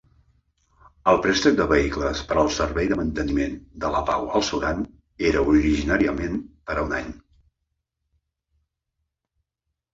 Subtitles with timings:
[1.11, 3.53] El préstec de vehicles per al servei de manteniment
[3.85, 4.83] de la pau al Sudan
[5.31, 7.15] era originalment per a un any.